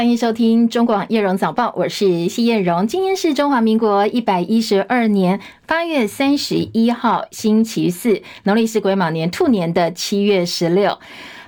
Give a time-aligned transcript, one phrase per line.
[0.00, 2.86] 欢迎收听中广叶荣早报，我是谢叶荣。
[2.86, 10.98] 今天是中华民国一百一十二年八月三十一号，星期四，农历是癸卯年兔年的七月十六。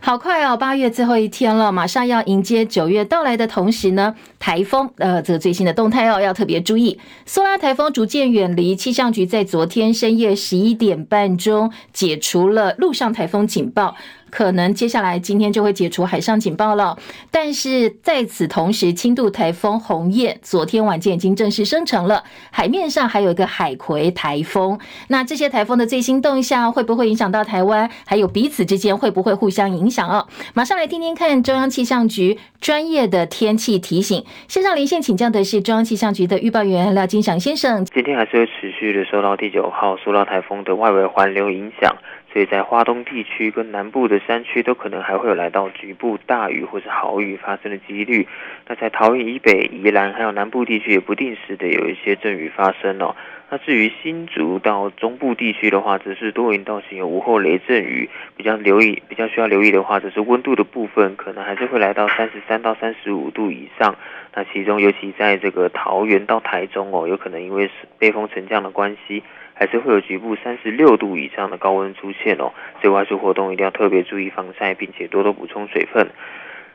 [0.03, 7.01] 好快哦，八月最后一天了，马上要迎接九月到来的同时呢，台风呃，这个最新的动态哦，要特别注意。
[7.25, 13.97] 苏拉台风逐渐远离，气象局在昨天深夜十一点半钟解除了陆上台风警报。
[14.33, 16.99] 可能接下来今天就会解除海上警报了，
[17.31, 24.81] 但是在此同时，轻度台风红雁昨天晚间已经正式生成了，海面上还有一个海葵台风。
[25.09, 27.91] 那这些台风的最新动向会不会影响到台湾？
[28.07, 30.27] 还有彼此之间会不会互相影响哦？
[30.55, 34.25] 马上来听听看中央气象局专业的天气提醒。
[34.49, 37.85] 线上连线请教的是中央气象局的预报员廖金祥先生。
[37.85, 41.95] 今天还是会持续的受到第九号苏拉台风的外围环流影响。
[42.33, 48.27] 所以在花东地区跟南部的山区都可能还会有来到局部大雨或是豪雨发生的几率。
[48.67, 53.15] 那在桃园以北、宜兰还有南部地区也不定时的有一些阵雨发生哦。
[53.51, 58.09] 那至于新竹到中部地区的话，则是多云到晴有午后雷阵雨。
[58.35, 63.95] 比较留意、比较需要留意的话，则是温度的部分，可能还是会来到三十三到三十五度以上。
[64.35, 69.23] 那其中尤其在这个桃园到台中哦，有可能因为是背风沉降的关系。
[69.63, 76.09] 还是会有局部三十六度以上的高温出现哦，所以外出活动一定要特别注意防晒，并且多多补充水分。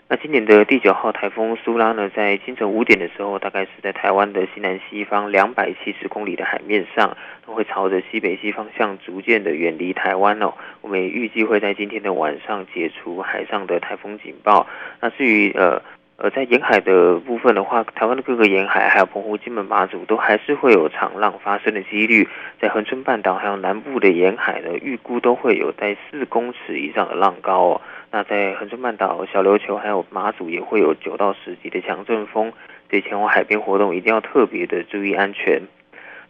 [0.08, 10.54] 那今年的第九号台风苏拉呢，在清晨五点的时候，大概是在台湾的西南西方两百七十公里的海面上，会朝着西北西方向逐渐的远离台湾哦。
[10.80, 14.66] 我们也预计会在今天的晚上解除海上的台风警报。
[15.02, 15.82] 那至于呃。
[16.20, 22.28] 呃，在沿海的部分的话，台湾的各个沿海，还有澎湖、金门、马祖，都还是会有长浪发生的几率。
[22.60, 27.82] 在恒春半岛还有南部的沿海呢，预估都会有在四公尺以上的浪高哦。
[28.10, 32.52] 那在恒春半岛、小琉球还有马祖，也会有九到十级的强阵风。
[32.90, 35.62] 所以前往海边活动一定要特别的注意安全。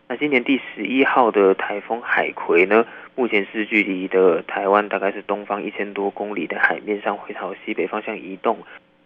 [0.09, 2.85] 那今年第十一号的台风海葵呢，
[3.15, 8.57] 目前是距离的台湾大概是东方一千多公里的海面上，会朝西北方向移动。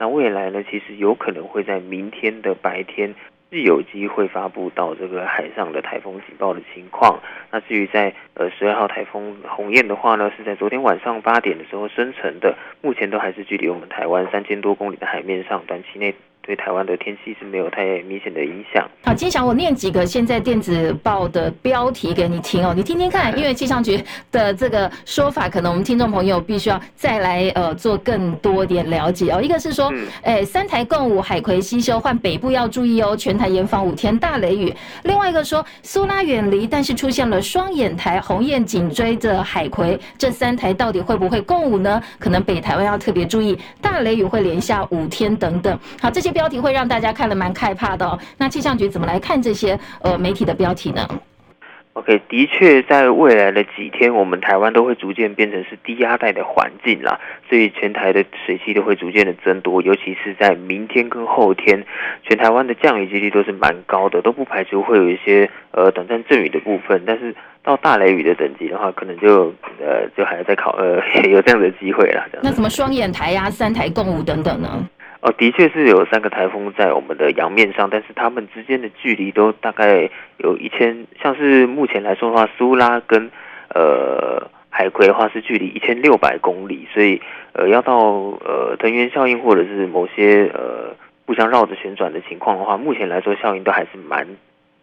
[0.01, 3.13] 那未来呢，其实有可能会在明天的白天
[3.51, 7.19] 是有机会发布到这个海上的台风警报的情况。
[7.51, 16.15] 那至于在呃十二号台风鸿雁的话呢，是在昨天晚上八点的时候生成的，目前都还是距离我们台湾三千多公里的海面上，短期内。
[16.43, 18.89] 对台湾的天气是没有太明显的影响。
[19.03, 29.39] 好，金祥，我念几个现在电子报的标题给你听哦，你听听看，因为气象局的这个说法，可能我们听众朋友必须要再来呃做更多点了解哦。
[29.39, 29.93] 一个是说，
[30.23, 34.73] 哎，三台共舞，海葵西修，换北部要注意哦，全台严防五天大雷雨。
[35.03, 42.01] 另外一个说，苏拉远离，但是出现了双眼台，鸿雁紧追着海葵，这三台到底会不会共舞呢？
[42.17, 45.79] 可能北台湾要特别注意，大雷雨会连下五天等等。
[46.01, 46.30] 好，这些。
[46.31, 48.17] 标题会让大家看了蛮害怕的哦。
[48.37, 51.07] 那气象局怎么来看这些呃媒体的标题呢
[51.93, 57.19] ？OK，的确，在未来的几天，我们台湾都会逐渐变成是低压带的环境啦，
[57.49, 61.83] 所以全台的水汽都会逐渐的增多，尤其是在明天跟后天，
[62.23, 70.95] 全台湾的降雨几率都是蛮高的，都不排除会有一些呃短暂阵雨的部分，但是到大雷雨的等级的话，可能就呃就还要再考呃
[71.27, 72.25] 有这样的机会啦。
[72.41, 74.87] 那什么双眼台呀、啊、三台共舞等等呢？
[75.21, 83.29] 哦，的确是有三个台风在我们的洋面上，但是它们之间的距离都大概有一千，像是目前来说的话，苏拉跟
[83.75, 87.21] 呃海葵的话是距离一千六百公里，所以
[87.53, 90.95] 呃要到呃藤原效应或者是某些呃
[91.27, 94.25] 互相绕着旋转的情况的话，目前来说效应都还是蛮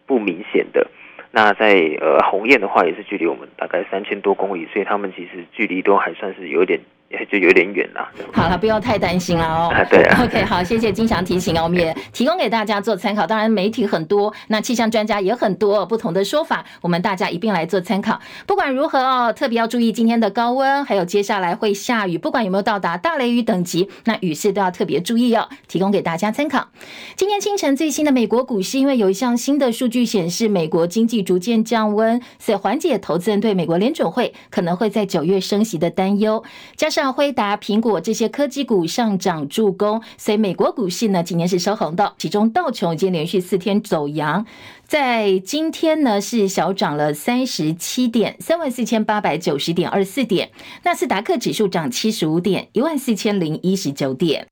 [0.05, 0.87] 不明显的。
[1.31, 6.79] 那在呃鸿雁的话也是距离我们大概三千多公里，所以他们其实距离都还算是有点。
[7.09, 8.07] 也就有点远了。
[8.31, 9.69] 好了，不要太担心了哦。
[9.73, 10.23] 啊，对啊。
[10.23, 13.25] OK，好，谢谢金祥提醒啊，我们也提供给大家做参考。
[13.25, 18.19] 当然，媒体很多，那气象专家也很多，不同的说法，我们大家一并来做参考。
[18.45, 25.49] 不管如何哦，特别要注意今天的高温，还有接下来会下雨，不管有没有到达大雷雨等级，那雨势都要特别注意哦。
[25.67, 26.67] 提供给大家参考。
[27.15, 36.43] 今天清晨最新的美国股市，因为有一项新的数据显示，美国经济逐渐降温，所以缓解投资人对美国联准会可能会在九月升息的担忧，
[36.75, 36.98] 加上。
[36.99, 44.45] 像辉达、苹果这些科技股上涨助攻，所以美国股市呢今年是收红的，其中道琼已经连续四天走阳，
[44.83, 50.51] 在今天呢是小涨了三十七点，三万四千八百九十点二四点，
[50.83, 54.47] 纳斯达克指数涨七十五点，一万四千零一十九点。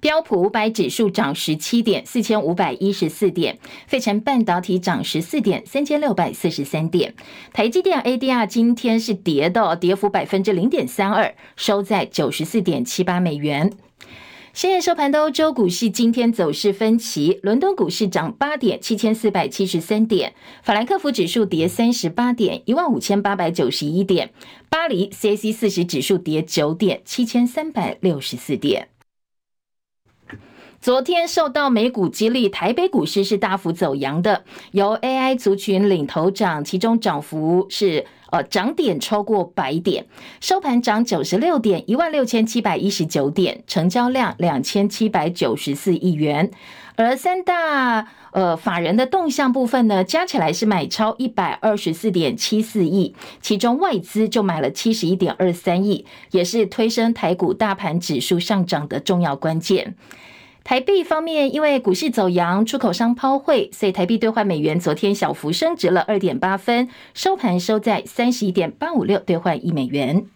[0.00, 3.56] 标普五百指数涨十七点，四千五百一十四点；
[3.88, 7.14] 费城半导体涨十四点，三千六百四十三点。
[7.52, 13.72] 台积电 ADR 今天是跌的，跌幅百分之零点三二，收在九十四点七八美元。
[14.54, 20.30] 深夜收盘的欧洲股市今天走势分歧，伦敦股市涨八点，七千四百七十三点；
[20.62, 24.28] 法兰克福指数跌三十八点，一万五千八百九十一点；
[24.68, 28.88] 巴黎 CAC 四十指数跌九点，七千三百六十四点。
[30.80, 38.06] 昨天受到美股激励，台北股市是大幅走阳的，由 AI 族群领头涨，其中涨幅是。
[38.30, 40.04] 呃，涨点超过百点，
[40.38, 46.50] 收盘涨九十六点，一万六千七百一十九点，成交量两千七百九十四亿元。
[46.96, 59.94] 而三大呃法人的动向部分呢，加起来是买超一百二十四点七四亿，其中外资就买了七十一点二三亿，也是推升台股大盘指数上涨的重要关键。
[60.68, 70.26] 台币方面，因为股市走扬，出口商抛汇，所以台币兑换美元昨天小幅升值了二点八分，收盘收在三十一点八五六兑换一美元。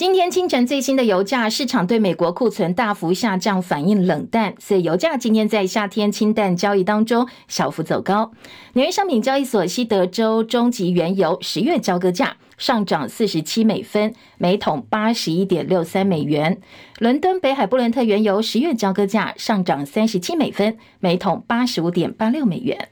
[0.00, 8.32] 今天清晨最新的油价，市场对美国库存大幅下降反应冷淡，所以油价今天在夏天清淡交易当中小幅走高。
[8.72, 16.58] 纽约商品交易所西德州中级原油十月交割价上涨四十七美分，每桶八十一点六三美元。
[16.98, 22.88] 伦敦北海布伦特原油十月交割价上涨三十七美分，每桶八十五点八六美元。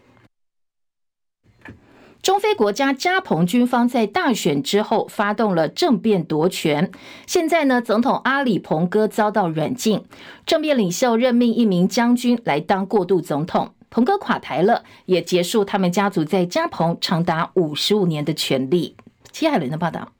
[2.28, 6.92] 中非国家加蓬军方在大选之后发动了政变夺权，
[7.26, 10.04] 现在呢，总统阿里彭哥遭到软禁，
[10.44, 18.94] 政变领袖任命一名将军来当过渡总统，彭哥垮台了，也结束他们家族在加蓬长达五十五年的权利。
[19.32, 20.12] 齐海伦的报道。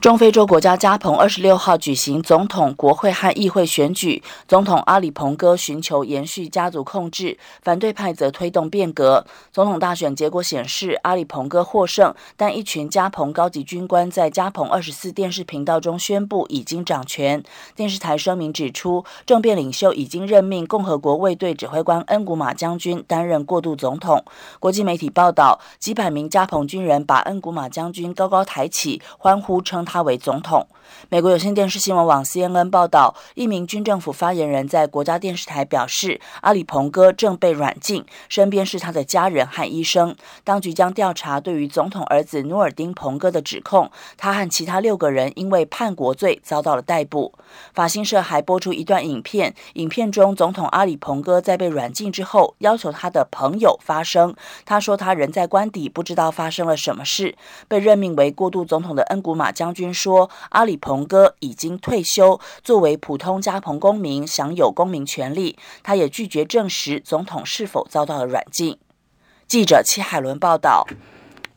[0.00, 9.26] 中非洲国家加蓬二十六号举行总统、国会和议会选举，总统阿里彭哥寻求延续家族控制，反对派则推动变革。
[9.50, 17.42] 总统大选结果显示，阿里彭哥获胜，但一群加蓬高级军官在加蓬二十四电视频道中宣布已经掌权。
[17.74, 24.22] 电视台声明指出，政变领袖已经任命共和国卫队指挥官恩古马将军担任过渡总统。
[24.60, 30.06] 国际媒体报道，几百名加蓬军人把恩古马将军高高抬起，欢呼称他。
[30.06, 30.66] 为总统。
[31.08, 40.16] 美国有线电视新闻网 CNN 报道，一名军政府发言人在国家电视台表示，阿里彭哥正被软禁，身边是他的家人和医生。
[40.44, 43.90] 当局将调查对于总统儿子努尔丁彭哥的指控。
[44.16, 47.34] 他和其他六个人因为叛国罪遭到了逮捕。
[47.72, 54.34] 法新社还播出一段影片，影片中总统阿里彭哥在被软禁之后，要求他的朋友发声。
[54.64, 57.36] 他说他人在官邸，不知道发生了什么事。
[57.68, 65.58] 被任命为过渡总统的恩古马将军说，阿里鹏哥已经退休，作为普通加蓬公民享有公民权利。
[65.82, 68.78] 他也拒绝证实总统是否遭到了软禁。
[69.48, 70.86] 记者戚海伦报道。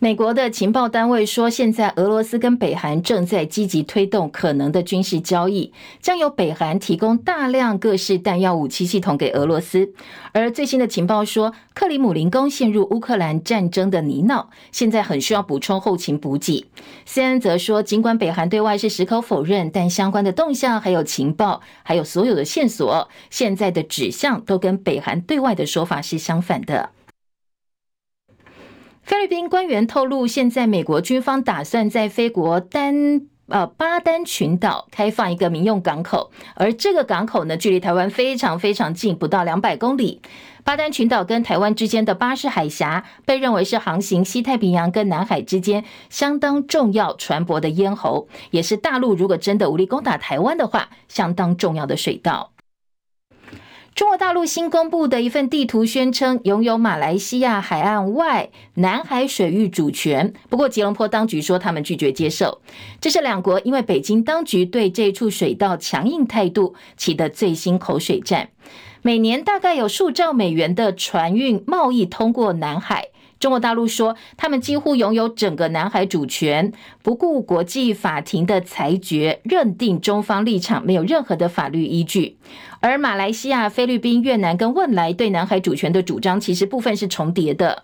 [0.02, 9.92] 美国的情报单位说，现在俄罗斯跟北韩正在积极推动可能的军事交易，将由北韩提供大量各式弹药武器系统给俄罗斯。
[10.32, 16.68] 而最新的情报说，克里姆林宫陷入乌克兰战争的泥淖，现在很需要补充后勤补给。
[17.06, 26.92] CNN 则说，尽管北韩对外是矢口否认，但相关的动向、还有情报、还有所有的线索，现在的指向都跟北韩对外的说法是相反的。
[29.10, 40.22] 菲律宾官员透露，现在美国军方打算在菲国丹呃巴丹群岛开放一个民用港口，而这个港口呢，距离台湾非常非常近，不到两百公里。
[40.64, 52.52] 巴丹群岛跟台湾之间的巴士海峡，被认为是航行西太平洋跟南海之间相当重要船舶的咽喉，也是大陆如果真的武力攻打台湾的话，相当重要的水道。
[53.96, 62.62] 中国大陆新公布的一份地图宣称拥有马来西亚海岸外南海水域主权，不过吉隆坡当局说他们拒绝接受。
[63.02, 68.50] 这是两国因为北京当局对这处水道强硬态度起的最新口水战。
[69.02, 73.10] 每年大概有数兆美元的船运贸易通过南海。
[73.40, 82.38] 中国大陆说，他们几乎拥有整个南海主权，不顾国际法庭的裁决，认定中方立场没有任何的法律依据。
[82.82, 87.84] 而马来西亚、菲律宾、越南跟汶莱对南海主权的主张，其实部分是重叠的。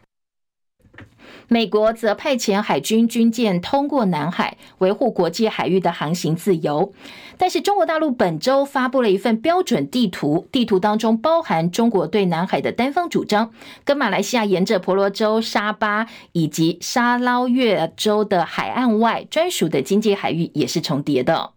[1.47, 6.93] 美国则派遣海军军舰通过南海，维护国际海域的航行自由。
[7.37, 13.51] 但是中国大陆本周发布了一份标准地图，地图当中包含中国对南海的单方主张，
[13.83, 21.51] 跟马来西亚沿着婆罗洲、沙巴以及沙捞越州的海岸外专属的经济海域也是重叠的。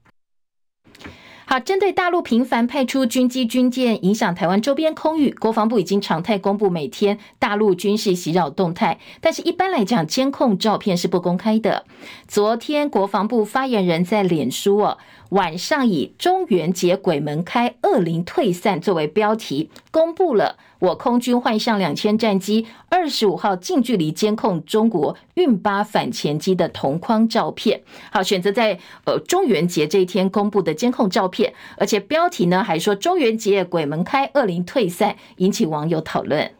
[1.51, 11.87] 好，针对大陆频繁派出军机军舰影响台湾周边空域，国防部已经常态公布每天大陆军事袭扰动态，但是一般来讲，监控照片是不公开的。
[12.27, 14.99] 昨天国防部发言人在脸书哦。
[15.31, 27.83] 晚上以“中元节鬼门开，恶灵退散”作为标题，公布了我空军换上两千战机，二十五号近距离监控中国运八反潜机的同框照片。
[28.11, 36.58] 好，选择在呃中元节这一天公布的监控照片，而且标题呢还说“中元节鬼门开，恶灵退散”，引起网友讨论。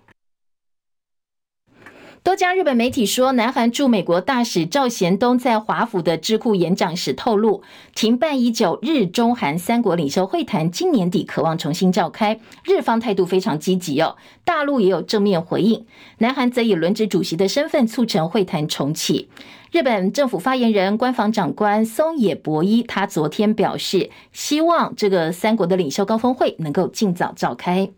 [2.23, 7.63] 多家日本媒体说，南韩驻美国大使赵贤东在华府的智库演讲时透露，
[7.95, 12.39] 停办已久日中韩三国领袖会谈，今年底渴望重新召开。
[12.65, 15.87] 日方态度非常积极哦，大陆也有正面回应。
[16.19, 19.31] 南韩则以轮值主席的身份促成会谈重启。
[19.71, 27.91] 日本政府发言人、官房长官松野博一，他昨天表示，希望这个三国的领袖高峰会能够尽早召开。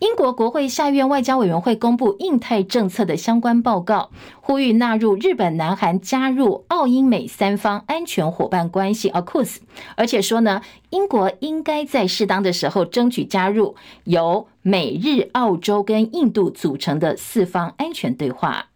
[0.00, 4.08] 英国国会下院外交委员会公布印太政策的相关报告，
[4.40, 9.58] 呼吁纳入日本、南韩加入澳英美三方安全伙伴关系 （AUKUS），
[9.96, 18.69] 而且说呢，英国应该在适当的时候争取加入由美日、澳洲跟印度组成的四方安全对话。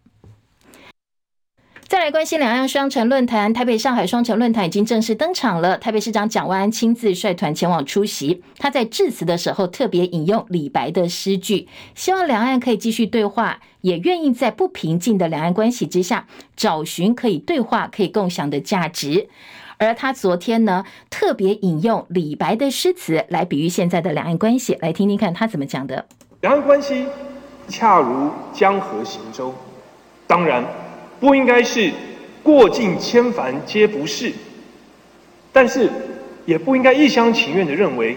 [1.87, 5.77] 再来关心两岸双城论坛，台北、上海双城论坛已经正式登场了。
[5.77, 8.41] 台北市长蒋万安亲自率团前往出席。
[8.57, 16.25] 他在致辞的时候特别引用李白的诗句，希望两岸可以继续对话，也愿意在不平静的两岸关系之下，
[16.55, 19.29] 找寻可以对话、可以共享的价值。
[19.77, 26.07] 而他昨天呢，特别引用李白的诗词来比喻现在的两岸关系，来听听看他怎么讲的。
[26.41, 27.05] 两岸关系
[27.67, 29.53] 恰如江河行舟，
[30.25, 30.65] 当然。
[31.25, 31.91] 不应该是
[32.43, 34.31] 过尽千帆皆不是，
[35.51, 35.89] 但是
[36.45, 38.15] 也不应该一厢情愿的认为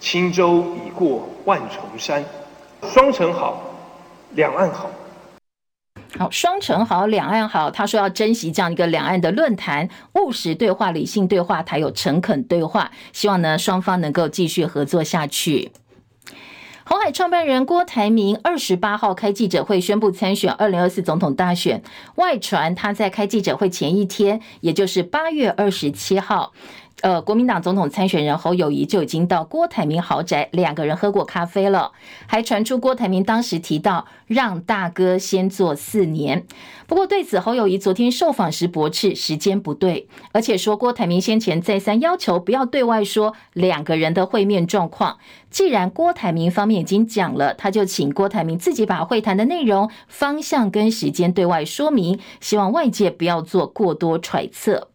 [0.00, 2.24] 轻舟已过万重山。
[2.82, 3.62] 双城好，
[4.30, 4.90] 两岸好。
[6.18, 7.70] 好，双城好，两岸好。
[7.70, 12.90] 他说要珍惜这样一个两岸的论坛，务实对话、理性对话，还有诚恳对话。
[13.12, 15.70] 希望呢双方能够继续合作下去。
[16.88, 21.82] 鸿海创办人郭台铭二十八号开记者会宣布参选二零二四总统大选，
[22.14, 26.52] 外传他在开记者会前一天，也就是八月二十七号。
[27.02, 31.92] 呃，国民党总统参选人侯友谊就已经到郭台铭豪宅，两个人喝过咖啡了，
[32.26, 36.46] 还传出郭台铭当时提到让大哥先做四年。
[36.86, 45.18] 不过对此，侯友谊昨天受访时驳斥时间不对，而且说郭台铭先前再三要求不要对外说两个人的会面状况。
[45.50, 54.88] 既然郭台铭方面已经讲了，他就请郭台铭自己把会谈的内容、方向跟时间对外说明，希望外界不要做过多揣测。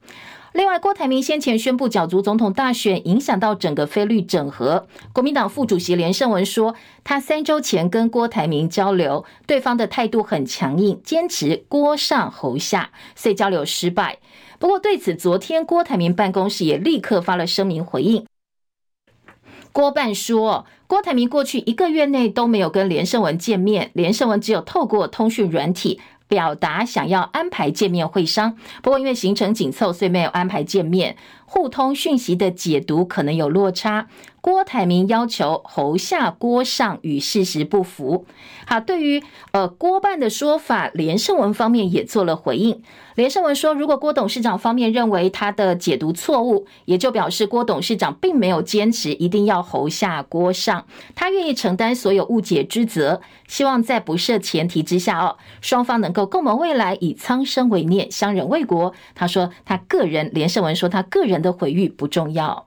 [0.54, 4.86] 另外，郭台铭先前宣布角逐总统大选，影响到整个菲律整合。
[5.14, 14.20] 国民党副主席连胜文说，他三周前跟郭台铭交流，对方的态度很强硬，坚持郭上侯下，所以交流失败。
[14.60, 18.26] 不过对此，昨天郭台铭办公室也立刻发了声明回应。
[19.72, 26.02] 郭办说，郭台铭过去一个月内都没有跟连胜文见面，连胜文只有透过通讯软体。
[26.32, 31.18] 表达想要安排见面会商，不过因为行程紧凑，所以没有安排见面。
[31.46, 34.08] 互通讯息的解读可能有落差。
[34.42, 38.26] 郭台铭要求侯下郭上与事实不符。
[38.66, 39.22] 好，对于
[39.52, 42.82] 呃郭办的说法，连胜文方面也做了回应。
[43.14, 53.22] 连胜文说，如果郭董事长方面认为他的解读错误，也就表示郭董事长并没有坚持一定要侯下郭上，他愿意承担所有误解之责。
[53.48, 58.94] 希望在不设前提之下哦，双方能够共谋未来，以苍生为念，相忍为国。
[59.14, 62.66] 他说，他个人，连胜文说他个人的毁誉不重要。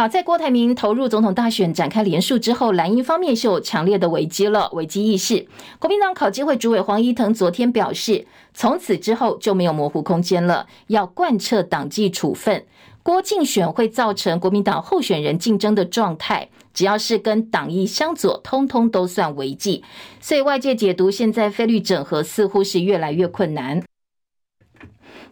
[0.00, 5.46] 好，在郭台铭投入总统大选展开连署之后，蓝营方面是有强烈的危机了，危机意识。
[5.78, 12.64] 国民党考纪会主委黄怡腾昨天表示，从此之后就没有模糊空间了，要贯彻党纪处分。
[13.02, 19.84] 郭竞选会造成国民党候选人竞争的状态，只要是跟党意相左，通通都算违纪。
[20.18, 23.82] 所以外界解读，现在非绿整合似乎是越来越困难。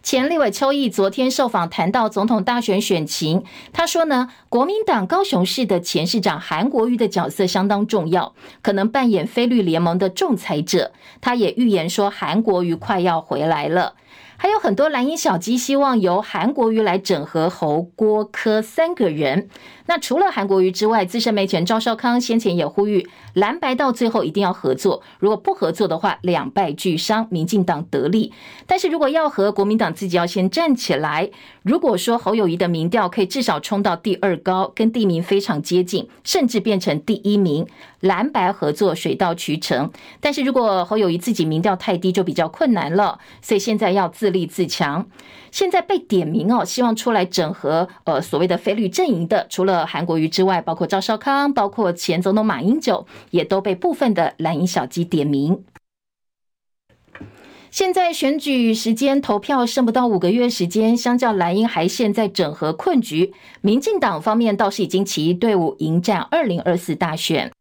[0.01, 10.91] 前立委邱毅昨天受访谈到总统大选选情，他说呢，国民党高雄市的前市长韩国瑜的角色相当重要，可能扮演非绿联盟的仲裁者。
[11.19, 13.95] 他也预言说，韩国瑜快要回来了。
[14.41, 19.49] 还有很多蓝营小鸡希望由韩国瑜来整合侯郭柯三个人。
[19.85, 28.31] 那除了韩国瑜之外，资深媒体人赵少康先前也呼吁蓝白到最后一定要合作，如果不合作的话，两败俱伤，民进党得利。
[28.65, 31.29] 但是如果要和国民党自己要先站起来。
[31.63, 37.67] 如果说侯友谊的民调可以至少冲到第二高，跟地名非常接近，甚至变成第一名，
[37.99, 39.91] 蓝白合作水到渠成。
[40.19, 43.19] 但是如果侯友谊自己民调太低，就比较困难了。
[43.41, 45.07] 所以现在要自立自强。
[45.51, 55.63] 现在被点名哦，希望出来整合呃所谓的非绿阵营的，除了韩国瑜之外，包括赵少康，包括前总统马英九，也都被部分的蓝营小鸡点名。
[57.71, 67.51] 现在选举时间投票剩不到五个月时间，相较蓝营还陷在整合困局，民进党方面倒是已经起义队伍迎战二零二四大选。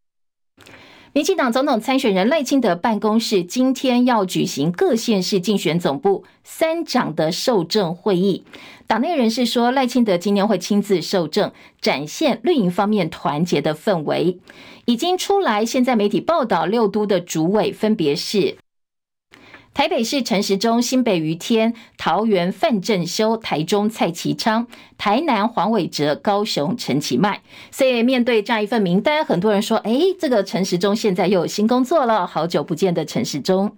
[1.15, 8.45] 民进党总统参选人赖清德办公室今天要举行各县市竞选总部三长的受证会议，
[8.87, 11.51] 党内人士说赖清德今天会亲自受证，
[11.81, 14.39] 展现绿营方面团结的氛围。
[14.85, 18.59] 已经出来，现在媒体报道六都的主委分别是。
[19.79, 24.67] 台北市陈时中、新北余天、桃园范正修、台中蔡其昌、
[24.99, 27.43] 台南黄伟哲、高雄陈其迈。
[27.71, 33.77] 所以面对这样一份名单，很多人说：“哎，这个陈时中现在又有新工作了，好久不见的陈时中。”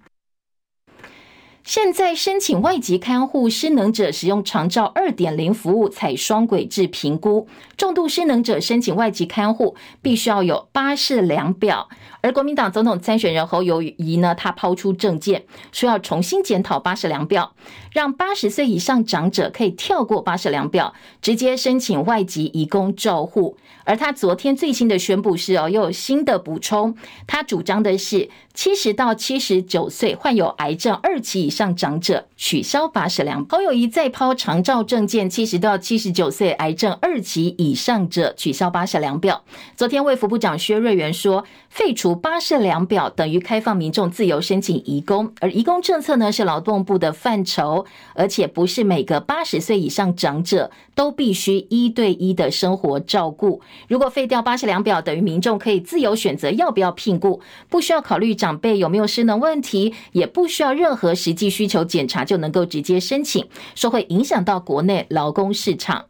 [1.63, 7.47] 现在申请外籍看护失能者使用长照二点零服务，采双轨制评估。
[7.77, 11.91] 重度失能者申请外籍看护，必须要有巴氏量表。
[12.23, 17.55] 而国民党总统参选人侯友宜呢，他抛出政见，说要重新检讨巴氏量表，
[17.93, 23.57] 让八十岁以上长者可以跳过巴氏量表，直接申请外籍移工照护。
[23.85, 26.95] 而他昨天最新的宣布是哦，又有新的补充，
[27.27, 33.59] 他主张的是七十到七十九岁患有癌症二期以上长者取消巴氏量表。
[33.59, 39.43] 侯友谊再抛长照政见，七十到七十九岁癌症二期以上者取消巴氏量表。
[39.75, 42.10] 昨天卫福部长薛瑞元说，废除。
[42.15, 53.61] 巴氏量表等于开放民众自由申请移工，而移工政策呢是劳动部的范畴，而且不是每个八十岁以上长者都必须一对一的生活照顾。
[53.89, 66.07] 如果废掉巴氏量表，等于民众可以自由选择要不要聘雇，不需要考虑长辈有没有失能问题，也不需要任何实际需求检查就能够直接申请，说会影响到国内劳工市场。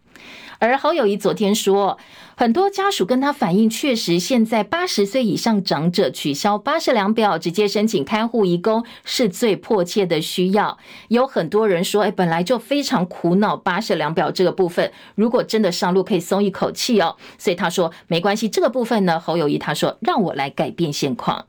[0.61, 1.97] 而侯友宜昨天说，
[2.37, 10.77] 很多家属跟他反映，确实现在八十岁以上长者取消八十两表，直接申请看护义工是最迫切的需要。
[11.09, 17.17] 有很多人说，哎，本来就非常苦恼八十两表这个部分，如果真的上路，可以松一口气哦。
[17.39, 21.47] 所以他说没关系，这个部分呢，侯友宜他说让我来改变现况。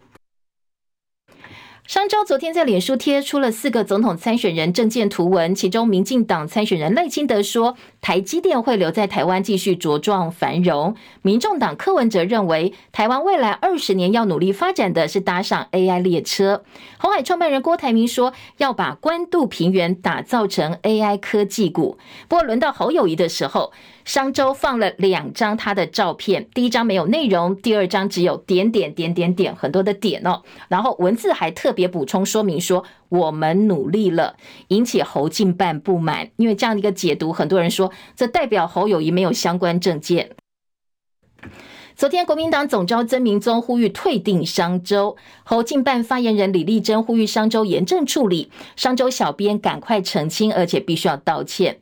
[1.88, 10.96] 商周昨天在脸书贴出了四个总统参选人政见图文，其中民进党参选人赖清德说，台积电会留在台湾继续茁壮繁荣。
[11.22, 16.64] 民众党柯文哲认为，台湾未来二十年要努力发展的是搭上 AI 列车。
[16.98, 21.98] 红海创办人郭台铭说，要把关渡平原打造成 AI 科技股。
[22.30, 23.74] 不过轮到侯友宜的时候。
[24.06, 34.36] 商周放了两张他的照片，第一张没有内容，第二张只有点点点点点很多的点哦，然后文字还特别补充说明说我们努力了，
[34.70, 40.32] 引起侯进办不满，因为这样的一个解读，很多人说这代表侯友谊没有相关证件。
[41.96, 51.78] 昨天，国民党总召曾明宗呼吁退订商周，侯进办发言人李丽珍呼吁商周严正处理，商周小编赶快澄清，而且必须要道歉。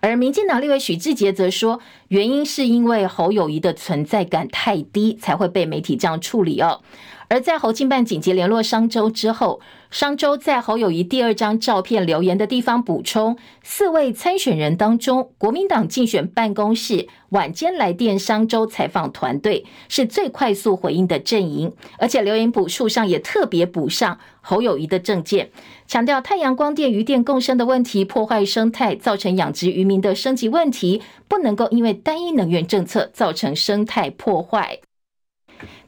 [0.00, 6.80] 而民进党立委许志杰则说，原因是因为侯友谊的存在感太低，才会被媒体这样处理哦。
[7.28, 9.60] 而在侯进办紧急联络商周之后，
[9.90, 25.50] 商周在侯友宜第二张照片留言的地方补充，四位参选人当中，国民党竞选办公室晚间来电商周采访团队是最快速回应的阵营，而且留言补述上也特别补上侯友宜的证件，
[25.86, 34.80] 强调太阳光电渔电共生的问题破坏生态，造成养殖渔民的生计问题，不能够因为单一能源政策造成生态破坏。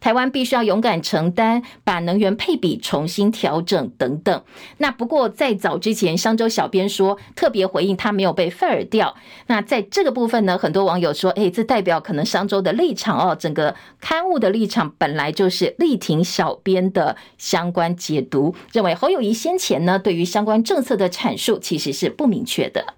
[0.07, 4.41] 台湾必须要勇敢承担，把能源配比重新调整等等。
[4.77, 9.17] 那不过在早之前，商周小编说特别回应他没有被 fire 掉。
[9.49, 22.95] 那在这个部分呢，很多网友说，诶，这代表可能商周的立场哦，整个刊物的立场本来就是力挺小编的相关解读，认为侯友宜先前呢对于相关政策的阐述其实是不明确的。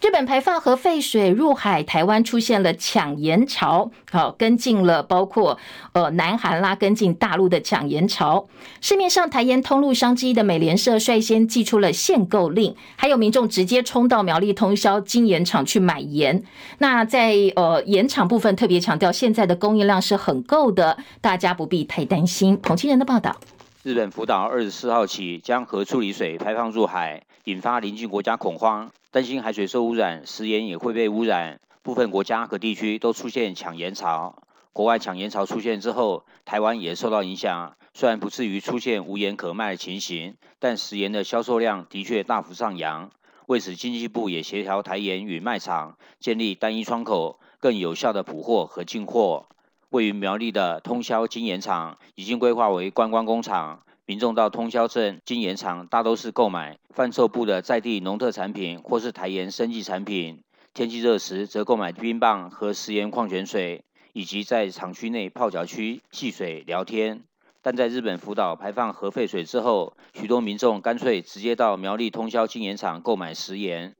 [0.00, 5.58] 日本排放核废水入海，台湾出现了抢盐潮，好跟进了包括
[5.92, 8.48] 呃南韩啦，跟进大陆的抢盐潮。
[8.80, 16.42] 市面上台盐通路商之一的美联社率先寄出了限购令，还有民众直接冲到苗栗通霄精盐厂去买盐。
[16.78, 22.58] 那在呃盐场部分特别强调，现在的供应量是很够的，大家不必太担心。
[22.62, 23.36] 彭清仁的报道。
[23.82, 28.92] 日本福岛二十四号起将核处理水排放入海，引发邻近国家恐慌。
[29.10, 31.58] 担心海水受污染，食盐也会被污染。
[31.82, 34.42] 部分国家和地区都出现抢盐潮。
[34.74, 37.74] 国外抢盐潮出现之后，台湾也受到影响。
[37.94, 43.10] 虽然不至于出现无盐可卖的情形，但食盐的销售量的确大幅上扬。
[43.46, 49.46] 为此，经济部也协调台盐与卖场，建立单一窗口，更有效的补货和进货。
[49.90, 53.82] 位于苗栗的通霄精盐厂已经规划为观光工厂。
[54.06, 60.42] 民众到通霄镇精盐厂，大都是购买贩售部的在地农特产品，或是台盐生技产品。
[60.72, 67.24] 天气热时，则购买冰棒和食盐矿泉水，以及在厂区内泡脚区戏水聊天。
[67.60, 73.96] 但在日本福岛排放核废水之后，许多民众干脆直接到苗栗通霄精盐厂购买食盐。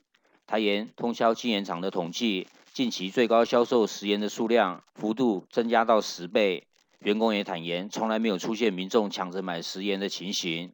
[0.47, 2.49] 台盐通霄精盐厂的统计，
[2.81, 6.67] 近期最高销售食盐的数量幅度增加到十倍。
[7.01, 10.73] 员工也坦言，从来没有出现民众抢着买食盐的情形。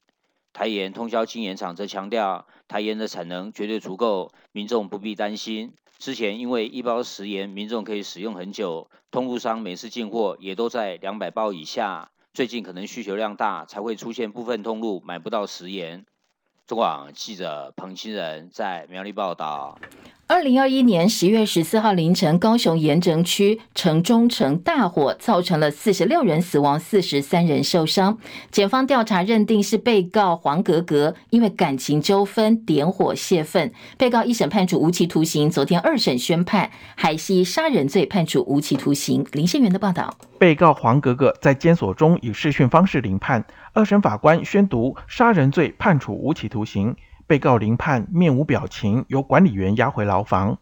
[0.53, 5.73] 台盐通霄精盐厂则强调，台盐的产能绝对足够，民众不必担心。
[5.99, 12.12] 之前因为一包食盐，民众可以使用很久，通路商每次进货也都在两百包以下。
[12.33, 16.07] 最近可能需求量大，才会出现部分通路买不到食盐。
[16.66, 19.79] 中广记者彭清仁在苗栗报道。
[20.26, 28.18] 二零二一年十月十四号凌晨，高雄盐城区城中城大火，造成了四十六人死亡，四十三人受伤。
[28.50, 35.48] 检方调查认定是被告黄格格因为感情纠纷点火泄愤，被告一审判处无期徒刑。
[35.48, 39.24] 昨天二审宣判海西杀人罪，判处无期徒刑。
[39.31, 40.12] 林宪元的报道。
[40.38, 46.96] 被告黄格格在监所中以视讯方式临判，二审法官宣读杀人罪，判处无期徒刑。
[47.27, 50.59] 被告临判面无表情，由管理员押回牢房。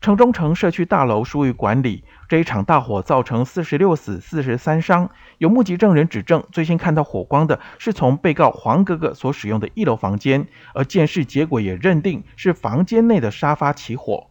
[0.00, 5.10] 城中城社区大楼疏于管理，这一场大火造成四十六死四十三伤。
[5.38, 14.28] 有目击证人指证，最先看到火光的是从被告黄格格所使用的一楼房间，而鉴识结果也认定是房间内的沙发起火。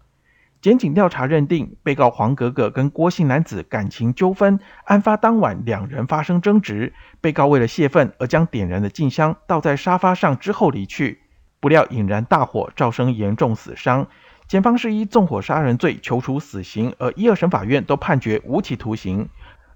[0.60, 11.20] 检警调查认定，被告黄格格跟郭姓男子感情纠纷，案发当晚两人发生争执，被告为了泄愤而将点燃的静香倒在沙发上之后离去。
[11.60, 14.08] 不料引燃大火，造成严重死伤。
[14.48, 19.30] 检方是以纵火杀人罪求处死刑，而一、二审法院都判决无期徒刑。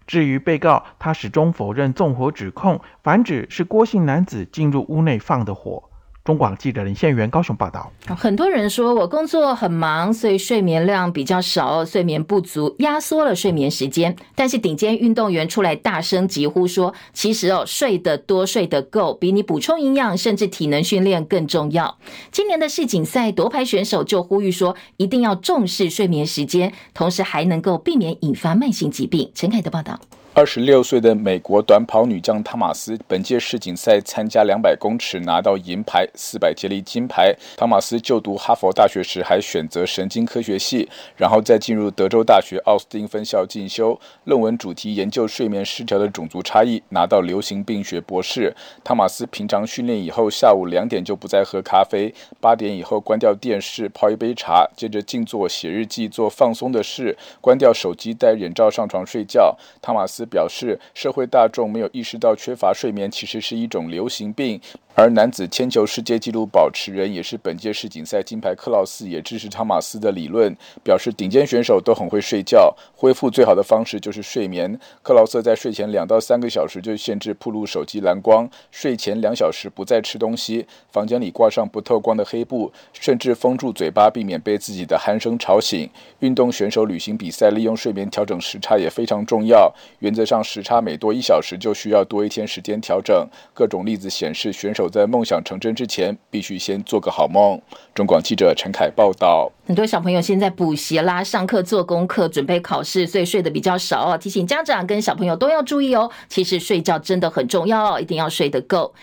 [0.08, 5.91] 至于被告，他始终否认纵火指控，反指是郭姓男子进入屋内放的火。
[6.24, 7.92] 中广记者林宪元高雄报道。
[8.16, 14.16] 很多人说我工作很忙，所以睡眠量比较少，睡眠不足，压缩了睡眠时间。
[14.36, 21.98] 但是顶尖运动员出来大声疾呼说，其实哦，睡得多、睡得够，比你补充营养甚至体能训练更重要。
[22.32, 29.32] 今年的世锦赛夺牌选手就呼吁说，一定要重视睡眠时间，同时还能够避免引发慢性疾病。
[29.34, 30.00] 陈凯的报道。
[30.34, 37.36] 二十六岁的美国短跑女将汤马斯，本届世锦赛参加两百公尺拿到银牌，四百接力金牌。
[37.58, 48.56] 汤马斯就读哈佛大学时还选择神经科学系，然后再进入德州大学奥斯汀分校进修，论文主题研究睡眠失调的种族差异，拿到流行病学博士。
[48.86, 59.58] 汤马斯平常训练以后，下午两点就不再喝咖啡，八点以后关掉电视，泡一杯茶，接着静坐写日记，做放松的事，关掉手机，戴眼罩上床睡觉。
[59.82, 60.21] 汤马斯。
[60.26, 64.60] 表示，社会大众没有意识到缺乏睡眠其实是一种流行病。
[64.94, 70.54] 而男子铅球世界纪录保持人也是本届世锦赛金牌克劳斯也支持汤马斯的理论，
[70.84, 74.78] 表示顶尖选手都很会睡觉，恢复最好的方式就是睡眠。
[75.02, 85.90] 克劳斯在睡前两到三个小时就限制暴露手机蓝光，睡前两小时不再吃东西，房间里挂上不透光的黑布，甚至封住嘴巴，避免被自己的鼾声吵醒。
[86.20, 93.26] 运动选手旅行比赛利用睡眠调整时差也非常重要，原原则上时差每多一小时就需要多一天时间调整。
[93.54, 94.90] 各种例子显示选手。
[94.90, 97.58] 在梦想成真之前，必须先做个好梦。
[97.96, 99.50] 中广记者陈凯报道。
[99.66, 104.18] 很多小朋友现在补习啦、上课做功课、准备考试，所以睡得比较少哦。
[104.18, 106.12] 提醒家长跟小朋友都要注意哦。
[106.28, 108.94] 其实睡觉真的很重要，一定要睡得够。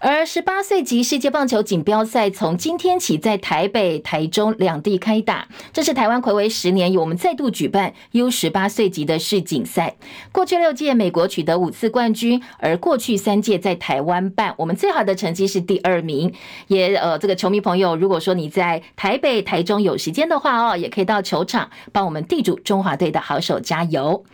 [0.00, 9.96] 而十八岁级世界棒球锦标赛从今天起在台北、台中两地开打，这是台湾睽违十年，由我们再度举办 U 十八岁级的世锦赛。
[10.32, 16.34] 过去六届美国取得五次冠军，而过去三届在台湾办，我们最好的成绩是第二名。
[16.66, 20.08] 也呃，这个球迷朋友，如果说你在台北、台中有时。
[20.08, 24.24] 间的话哦，也可以到球场帮我们地主中华队的好手加油。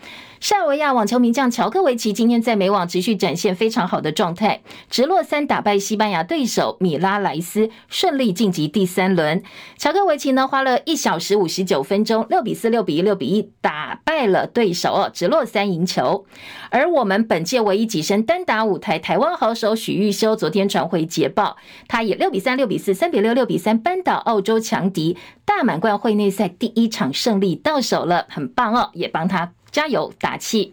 [0.45, 9.43] 塞尔维亚网球名将乔科维奇今天在美网持续展现非常好的状态，直落三打败西班牙对手米拉莱斯，顺利晋级第三轮。
[9.79, 16.27] 乔科维奇呢花了一小时五十九分钟，六比四、六比一、六比一打败了对手哦，直落三赢球。
[16.69, 21.57] 而我们本届唯一跻身单打舞台台湾好手许育修昨天传回捷报，
[21.89, 29.53] 他以六比三、六比四、三比六、六比三扳倒澳洲强敌，大满贯会内赛第一场胜利到手了，很棒哦，也帮他。
[29.75, 30.73] 加油打气！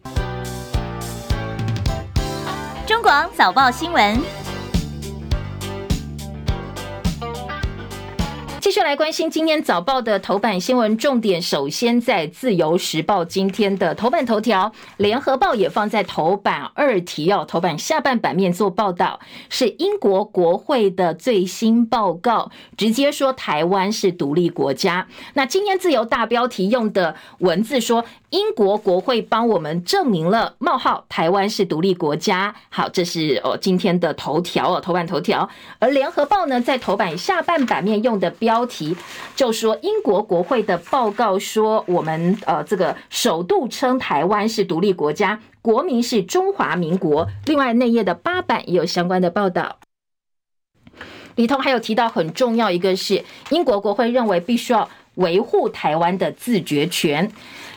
[2.85, 4.40] 中广早报新闻。
[8.61, 11.41] 继续来关心今天早报的头版新闻重点。
[11.41, 19.19] 首先在自由时报今天的头版头条，联合报也放在头版二题哦，头版下半版面做报道，
[19.49, 25.07] 是英国国会的最新报告，直接说台湾是独立国家。
[25.33, 32.53] 那今天自由大标题用的文字说，英国国会帮我们证明了冒号台湾是独立国家。
[32.69, 35.49] 好，这是哦今天的头条哦，头版头条。
[35.79, 38.50] 而联合报呢，在头版下半版面用的标。
[38.51, 38.97] 标题
[39.33, 47.29] 就说英国国会的报告说，我们呃这个首度称台湾是独立国家，国民是中华民国。
[47.45, 49.77] 另外内页的八版也有相关的报道，
[51.35, 57.31] 里头还有提到很重要一个是英国国会认为必须要维护台湾的自决权。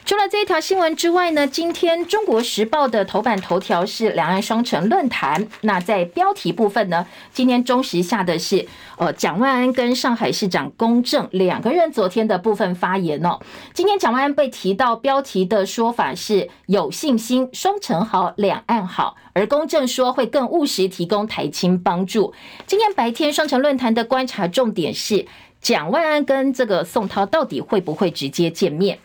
[0.07, 5.49] 除了这一条新闻之外呢，今天《中国时报》的头版头条是两岸双城论坛。
[5.63, 8.67] 那在标题部分呢，今天中时下的是
[8.99, 13.41] 呃蒋万安跟上海市长龚正两个人昨天的部分发言哦。
[13.73, 22.35] 今天蒋万安被提到标题的说法是有信心双城好两岸好，而龚正说会更务实提供台青帮助。
[22.67, 25.25] 今天白天双城论坛的观察重点是
[25.65, 28.99] 蒋万安跟这个宋涛到底会不会直接见面？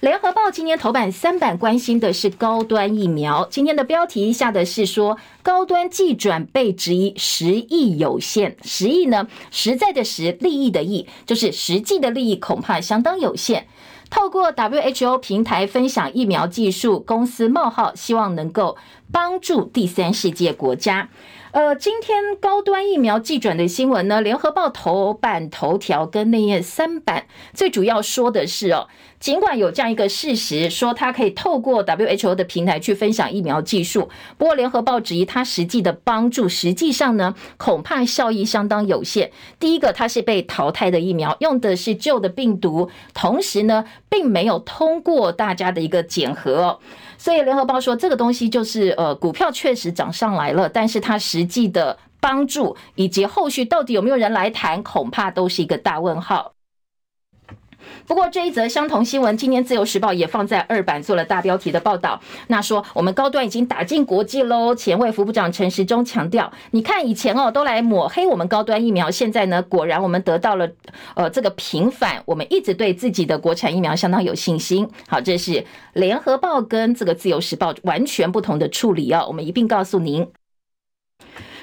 [0.00, 13.66] 联合报今天头版三版关心的是高端疫苗，今天的标题下的是说高端技转被质疑实益有限，实益呢实在的实利益的益，就是实际的利益恐怕相当有限。
[14.08, 18.78] 透过 WHO 平台分享疫苗技术，公司冒号希望能够
[19.12, 21.10] 帮助第三世界国家。
[21.56, 28.88] 呃，今天高端疫苗寄转的新闻呢，联合报头版头条跟内页三版最主要说的是哦。
[29.18, 39.30] 尽管有这样一个事实，说它可以透过 WHO 的平台去分享疫苗技术，不过联合报质疑它实际的帮助，实际上呢，恐怕效益相当有限。
[39.58, 46.80] 第一个，它是被淘汰的疫苗，用的是旧的病毒，同时呢，并没有通过大家的一个检核哦。
[47.26, 56.52] 所以联合报说，这个东西就是呃，股票确实涨上来了，但是它实际的帮助以及后续到底有没有人来谈，恐怕都是一个大问号。
[58.06, 62.20] 不过这一则相同新闻，今天自由时报也放在二版做了大标题的报道。
[62.48, 64.74] 那说我们高端已经打进国际喽。
[64.74, 70.68] 前卫副部长陈时中强调，你看以前哦都来抹黑我们高端疫苗，现在呢果然我们得到了
[71.14, 72.22] 呃这个平反。
[72.26, 74.88] 我们一直对自己的国产疫苗相当有信心。
[75.08, 79.24] 好，这是联合报跟这个自由时报完全不同的处理哦。
[79.28, 80.28] 我们一并告诉您。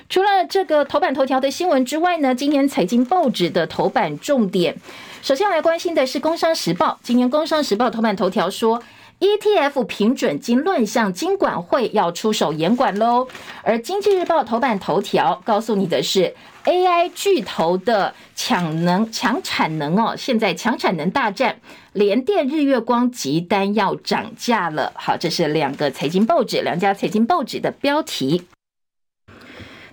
[0.10, 4.76] 除了这个头版头条的新闻之外呢，今天财经报纸的头版重点。
[5.24, 8.84] 首先来关心的是《工商时报》，今年《工商时报》头版头条说
[9.22, 13.30] ，ETF 平准金乱象，金管会要出手严管喽。
[13.64, 21.62] 而《经济日报》头版头条告诉你的是，AI 巨头的抢能抢产能哦，现在抢产能大战，
[21.94, 24.92] 联电、日月光急单要涨价了。
[24.98, 28.44] 好，这是两个财经报纸，两家财经报纸的标题。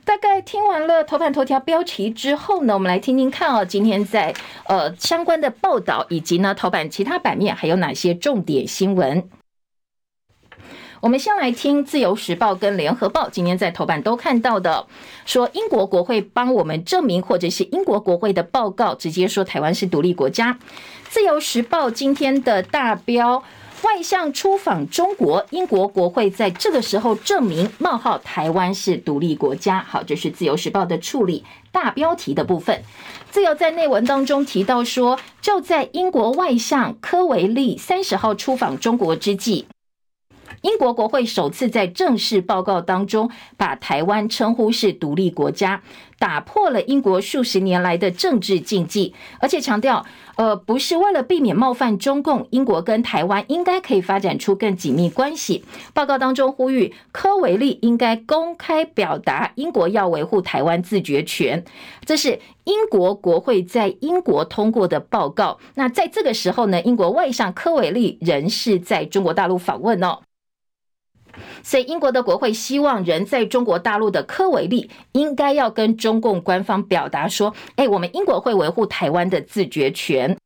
[0.05, 4.35] 大概听完了头版头条标题之后呢，我们来听听看哦，今天在
[4.67, 9.29] 呃相关的报道以及呢头版其他版面还有哪些重点新闻。
[11.01, 14.87] 我们先来听自由时报跟联合报今天在头版都看到的，
[15.25, 20.59] 说英国国会帮我们证明，或者是英国国会的报告直接说台湾是独立国家。
[21.09, 23.43] 自由时报今天的大标。
[23.83, 29.83] 外相出访中国，英国国会在这个时候证明冒号台湾是独立国家。
[29.89, 32.83] 好，这是自由时报的处理大标题的部分。
[33.31, 39.67] 自由在内文当中提到说，就在英国外相科维利三十号出访中国之际，
[40.63, 45.83] 英国国会首次在正式报告当中把台湾称呼是独立国家。
[46.19, 50.05] 打破了英国数十年来的政治禁忌，而且强调，
[50.37, 55.65] 呃，不是为了避免冒犯中共，英国跟台湾应该可以发展出更紧密关系。
[55.95, 61.65] 报告当中呼吁科维利应该公开表达英国要维护台湾自决权。
[62.05, 65.59] 这是英国国会在英国通过的报告。
[65.77, 70.19] 那在这个时候呢，英国外相科维利仍是在中国大陆访问哦。
[71.63, 80.37] 所以，英国的国会希望人在中国大陆的科维利应该要跟中共官方表达说：“哎，我们英国会维护台湾的自决权。”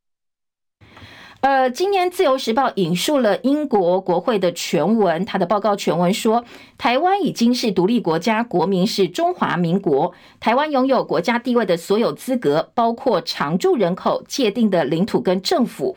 [1.41, 6.43] 呃，今年《自由时报》引述了英国国会的全文，他的报告全文说
[6.75, 10.11] ：“台湾已经是独立国家，国民是中华民国。
[10.39, 15.95] 台湾拥有国家地位的所有资格，包括常住人口、界定的领土跟政府。”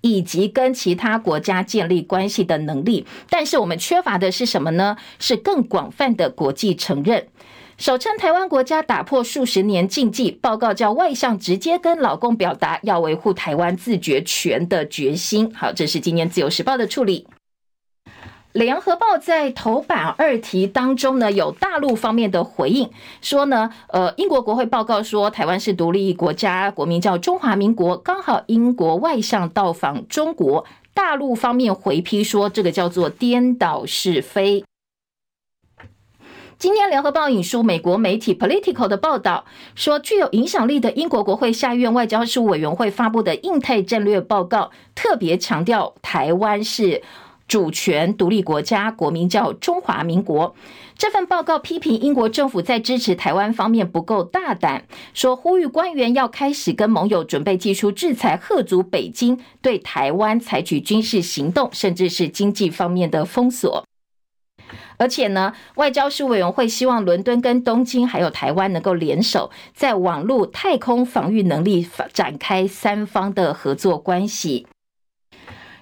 [0.00, 4.96] 以及跟其他国家建立关系的能力，但是我们缺乏的是什么呢？
[5.18, 7.26] 是更广泛的国际承认。
[7.76, 15.52] 首称台湾国家打破数十年禁忌，报告叫外向直接跟老公表达要维护台湾自决权的决心。
[15.54, 17.26] 好，这是今年自由时报的处理。
[18.52, 34.64] 联合报在头版二题当中呢，有大陆方面的回应，说呢，呃，英国国会报告说台湾是独立国家，国名叫中华民国，刚好英国外相到访中国，大陆方面回批说这个叫做颠倒是非。
[36.58, 39.44] 今天联合报引述美国媒体 Political 的报道，
[39.76, 47.02] 说具有影响力的英国国会下院外交事务委员会发布的印太战略报告，特别强调台湾是。
[47.48, 50.54] 主权独立国家，国名叫中华民国。
[50.96, 54.84] 这份报告批评英国政府在支持台湾方面不够大胆，
[55.14, 63.84] 说呼吁官员要开始跟盟友准备祭出制裁，吓阻北京对台湾采取军事行动，甚至是经济方面的封锁。
[64.98, 74.66] 而且呢，外交事委员会希望伦敦跟东京还有台湾能够联手，在网络、太空防御能力展开三方的合作关系。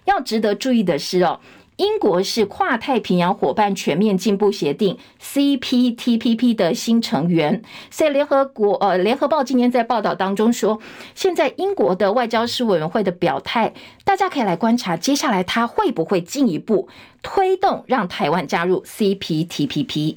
[0.05, 1.41] 要值得注意的是哦。
[1.77, 10.81] 英国是跨太平洋伙伴全面进步协定 （CPTPP） 的新成员，所以联合国呃，联合报今天在报道当中说，
[11.15, 16.89] 现在英国的外交事务委员会的表态，大家可以来观察，接下来他会不会进一步
[17.23, 20.17] 推动让台湾加入 CPTPP。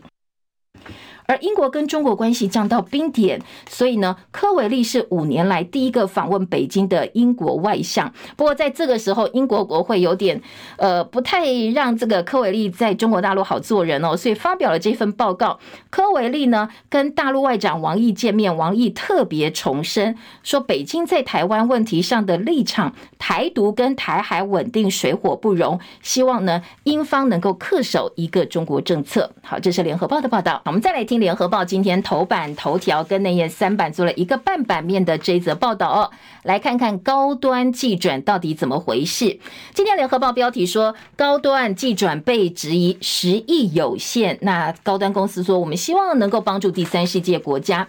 [1.30, 3.40] 而英国跟中国关系降到冰点，
[3.70, 8.12] 所以呢，科维利是五年来第一个访问北京的英国外相。
[8.36, 10.42] 不过在这个时候，英国国会有点
[10.78, 15.60] 呃不太让这个科维利在中国大陆好做人哦，所以发表了这份报告。
[15.92, 29.32] 科维利呢跟大陆外长王毅见面，王毅特别重申说，北京在台湾问题上的立场，台独跟台海稳定水火不容，希望呢英方能够恪守一个中国政策。
[29.44, 30.60] 好，这是联合报的报道。
[30.66, 31.20] 我们再来听。
[31.20, 36.12] 联合报今天头版头条跟内页三版做了一个半版面的这一则报道哦，
[36.44, 39.38] 来看看高端技转到底怎么回事。
[39.74, 47.86] 今天联合报标题说，高端技转被质疑实益有限，那高端公司说，我们希望能够帮助第三世界国家。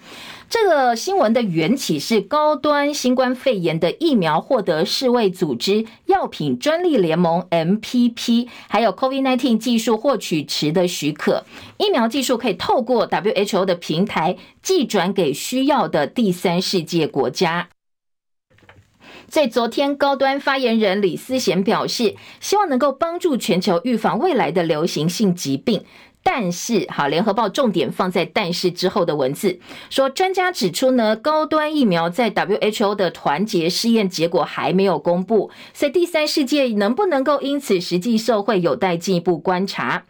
[0.51, 11.45] 这个新闻的缘起是高端新冠肺炎的疫苗获得世卫组织药品专利联盟 MPP，还有 COVID-19 技术获取池的许可，
[11.79, 17.69] 疫苗技术可以透过 WHO 的平台寄转给需要的第三世界国家。
[19.29, 25.85] 在昨天，高端发言人李思贤表示，希望能够帮助全球预防未来的流行性疾病。
[26.23, 40.05] 但是，好，联合报重点放在“但是”之后的文字，说专家指出呢，高端疫苗在 WHO 的团结试验结果还没有公布，所以第三世界能不能够因此实际受惠，有待进一步观察。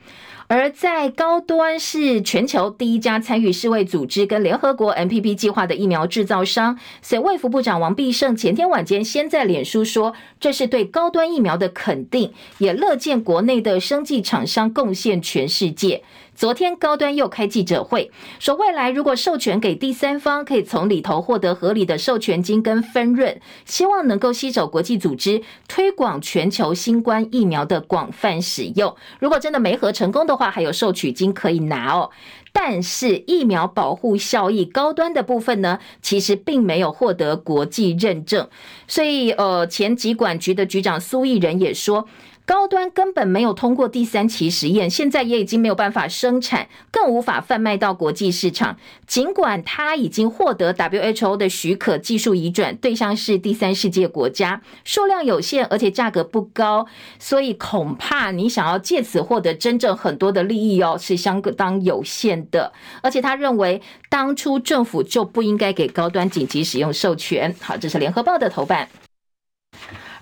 [0.52, 16.02] 而在高端是全球第一家参与世卫组织跟联合国 MPP 计划的疫苗制造商，所以卫福部长王必胜前天晚间先在脸书说，这是对高端疫苗的肯定，也乐见国内的生技厂商贡献全世界。
[16.40, 28.96] 昨天高端又开记者会，说未来如果授权给第三方，可以从里头获得合理的授权金跟分润，希望能够吸走国际组织推广全球新冠疫苗的广泛使用。
[29.18, 32.09] 如果真的没合成功的话，还有授取金可以拿哦。
[32.53, 38.48] 但是疫苗保护效益高端的部分呢，其实并没有获得国际认证，
[38.88, 42.09] 所以呃，前疾管局的局长苏益仁也说。
[42.50, 48.76] 高端根本没有通过第三期实验，现在也已经没有办法生产，更无法贩卖到国际市场。
[49.06, 56.88] 尽管它已经获得 WHO 的许可，技术移转对象是第三世界国家，数量有限，而且价格不高，
[57.20, 62.72] 所以恐怕你想要借此获得真正很多的利益哦，是相当有限的。
[63.00, 67.54] 而且他认为，当初政府就不应该给高端紧急使用授权。
[67.60, 68.88] 好，这是联合报的头版。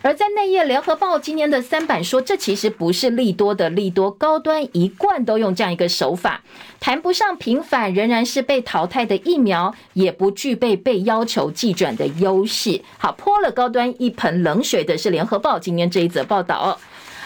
[0.01, 6.43] 而在内页，联合报今天的三版说，这其实不是利多的利多，高端一贯都用这样一个手法，
[6.79, 12.81] 谈不上平反，仍然是被淘汰的疫苗，也不具备被要求技转的优势。
[12.97, 16.79] 好，泼了高端一盆冷水的是联合报今天这一则报道。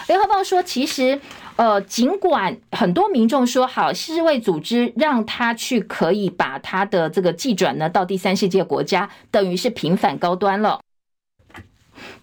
[0.07, 1.21] 联合报说，其实，
[1.55, 10.79] 呃，尽管很多民众说好，世卫组织让他去可以把他的这个技转呢到第三世界国家，等于是平反高端了。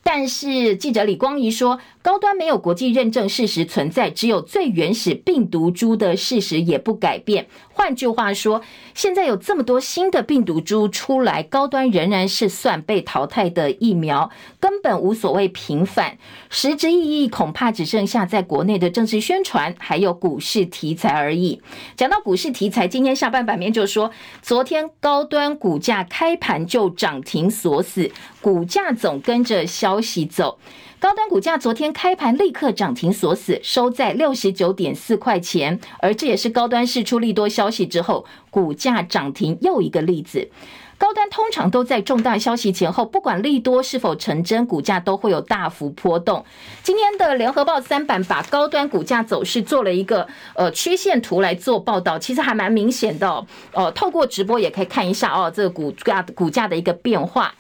[0.03, 7.47] 但是记者李光仪说，高端没有国际认证事实存在，只有最原始病毒株的事实也不改变。
[7.81, 8.61] 换句话说，
[8.95, 16.19] 现在有这么多新的病毒株出来，高端仍然是算被淘汰的疫苗，根本无所谓平反，
[16.51, 21.63] 实质意义恐怕只剩下在国内的政治宣传，还有股市题材而已。
[21.97, 24.11] 讲到股市题材，今天下半版面就说，
[24.43, 28.11] 昨天高端股价开盘就涨停锁死，
[28.43, 30.59] 股价总跟着消息走。
[31.01, 40.51] 高端股价昨天开盘立刻涨停锁死，收在六十九点四块钱，而这也是高端释出利多消息之后股价涨停又一个例子。
[40.99, 46.45] 高端通常都在重大消息前后，不管利多是否成真，股价都会有大幅波动。
[46.83, 53.47] 今天的联合报三版把高端股价走势做了一个呃曲线图来做报道，其实还蛮明显的哦。
[53.73, 57.55] 呃，透过直播也可以看一下哦，这个股价股价的一个变化。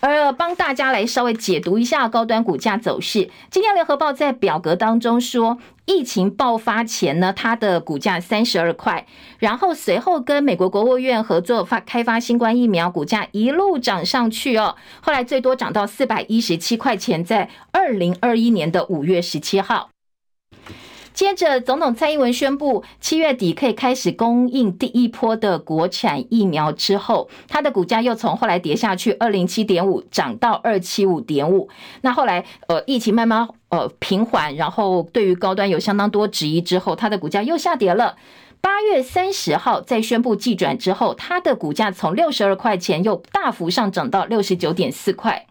[0.00, 3.30] 而帮大家来稍微解读一下高端股价走势。
[3.50, 9.06] 今天联合报在表格当中说，疫情爆发前呢，它的股价三十二块，
[9.38, 19.90] 然后随后跟美国国务院合作发开发新冠疫苗，股价一路涨上去哦，后来最多涨到四百一十七块钱，在二零二一年的五月十七号。
[21.20, 31.68] 接着，总统蔡英文宣布七月底可以开始供应第一波的国产疫苗之后，它的股价又从后来跌下去二零七点五涨到二七五点五。
[32.00, 38.16] 那后来，呃，疫情慢慢呃平缓，然后对于高端有相当多质疑之后，它的股价又下跌了。
[38.62, 45.44] 八月三十号再宣布技转之后，它的股价从六十二块钱又大幅上涨到六十九点四块。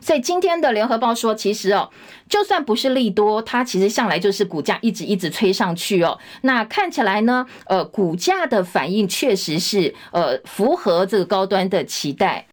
[0.00, 1.90] 所以今天的联合报说，其实哦，
[2.28, 6.18] 就算不是利多，它其实向来就是股价一直一直吹上去哦。
[6.42, 12.46] 那看起来呢，呃，股价的反应确实是呃符合这个高端的期待。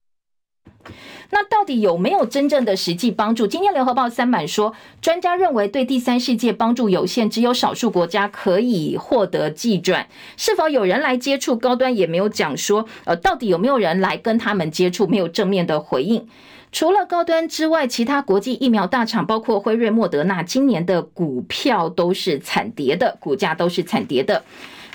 [1.32, 3.48] 那到底有没有真正的实际帮助？
[3.48, 10.08] 今天联合报三版说，专家认为对第三世界帮助有限，只有少数国家可以获得技转。
[10.38, 16.28] 是否有人来接触高端，也没有讲说，呃，到底有没有人来跟他们接触，没有正面的回应。
[16.76, 24.44] 除了高端之外，其他国际疫苗大厂，包括辉瑞、莫德纳，今年的股票都是惨跌的，股价都是惨跌的。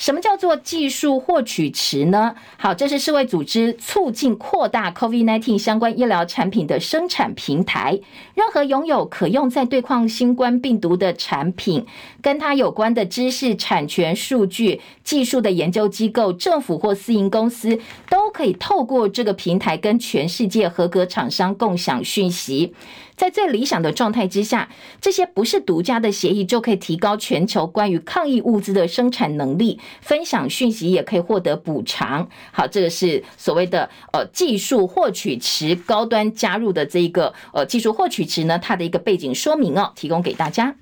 [0.00, 2.34] 什么叫做技术获取池呢？
[2.56, 8.00] 好，这是世卫组织促进扩大 COVID-19 相关医疗产品的生产平台。
[8.34, 11.84] 任何拥有可用在对抗新冠病毒的产品，
[12.22, 17.78] 跟它有关的知识产权、数据、技术的研究机构、政府或私营公司，
[18.08, 22.72] 都可以透过这个平台跟全世界合格厂商共享讯息。
[23.20, 32.26] 在最理想的状态之下，这些不是独家的协议就可以提高全球关于抗疫物资的生产能力，分享讯息也可以获得补偿。
[32.50, 40.74] 好，这个是所谓的呃技术获取池高端加入的这一个呃技术获取池呢，它的一个背景说明哦，提供给大家。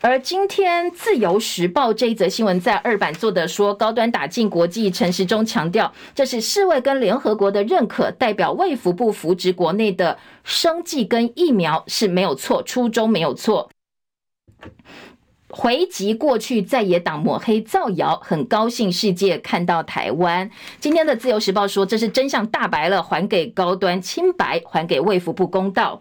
[0.00, 13.70] 而今天《自由时报》这一则新闻在二版做的说，高端打进国际，城市中强调，这是世卫跟联合国的认可，代表卫福部扶植国内的生技跟疫苗是没有错，初衷没有错。
[15.50, 20.48] 回击过去在野党抹黑造谣，很高兴世界看到台湾。
[20.78, 26.00] 今天的《自由时报》说，这是真相大白了，还给高端清白，还给卫福部公道。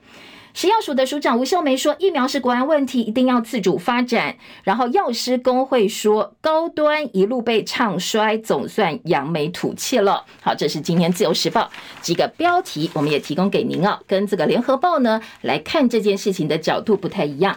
[0.57, 4.35] 食药署的署长吴秀梅说：“疫苗是国安问题，一定要自主发展。”
[4.65, 11.69] 然后药师工会说：“高端一路被唱衰，总算扬眉吐气了。”好，这是今天自由时报
[12.01, 17.55] 几个标题，我们也提供给您啊，跟这个联合报呢来看这件事情的角度不太一样。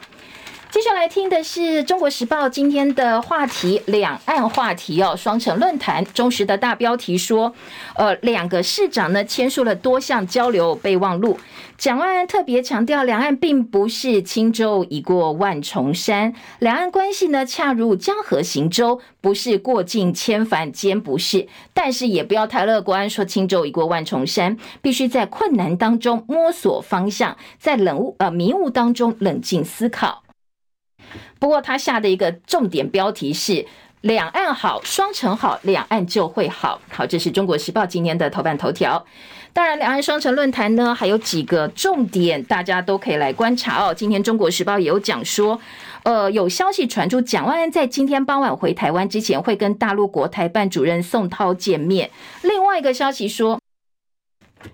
[0.70, 6.04] 接下来听的是中国时报今天的话题，两岸话题哦，双城论坛。
[6.04, 7.52] 中时的大标题说，
[7.96, 11.36] 呃，两个市长呢签署了多项交流备忘录。
[11.76, 21.48] 蒋万安特别强调，两岸并不是轻舟已过万重山，两岸关系呢恰如江河行舟，不是过尽千帆皆不是。
[21.74, 30.22] 但是也不要太乐观，说轻舟已过万重山，必须在困难当中摸索方向，在冷雾呃迷雾当中冷静思考。
[31.38, 33.66] 不过，他下的一个重点标题是
[34.02, 36.80] “两岸好，双城好，两岸就会好”。
[36.90, 39.04] 好，这是中国时报今天的头版头条。
[39.52, 43.92] 当然，两岸双城论坛呢，还有几个重点，大家都可以来观察哦。
[43.92, 45.60] 今天中国时报也有讲说，
[46.04, 52.10] 呃，有消息传出，蒋万安在今天傍晚回台湾之前，会跟大陆国台办主任宋涛见面。
[52.42, 53.59] 另外一个消息说，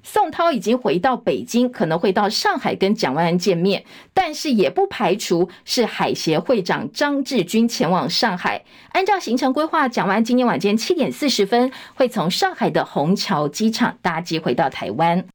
[0.03, 8.65] 宋涛已经回到北京，可能会到上海跟蒋万安见面，但是也不排除是海协会长张志军前往上海。
[8.93, 15.27] 按照行程规划，蒋万安今天晚间七点四十分会从上海的虹桥机场搭机回到台湾。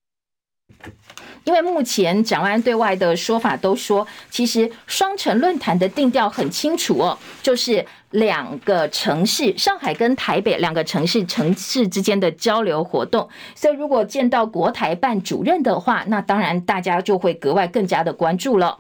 [1.44, 13.28] 因为目前蒋万安对外的说法都说，其实双城论坛的定调很清楚哦，就是两个城市，上海跟台北两个城市城市之间的交流活动。
[13.56, 18.78] 所以如果见到国台办主任的话，那当然大家就会格外更加的关注了。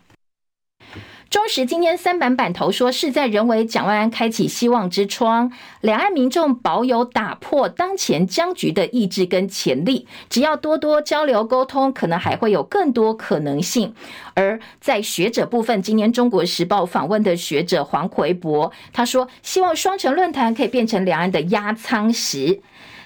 [1.31, 13.95] 中时今天三版版头说，事在人为，蒋万安开启希望之窗，两岸民众保有打破当前僵局的意志跟潜力，只要多多交流沟通，可能还会有更多可能性。
[14.33, 22.59] 而在学者部分，今年中国时报访问的学者黄奎博，他说希望双城论坛可以变成两岸的压舱石。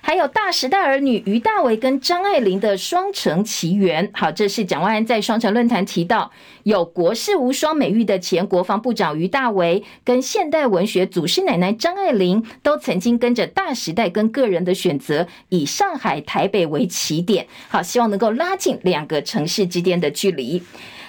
[0.05, 6.31] 还有大时代儿女于大为跟张爱玲的双城奇缘，好，这是蒋万安在双城论坛提到，
[6.61, 20.61] 有国士无双美誉的前国防部长于大为跟现代文学祖师奶奶张爱玲，都曾经跟着大时代跟个人的选择，以上海、台北为起点，好，希望能够拉近两个城市之间的距离。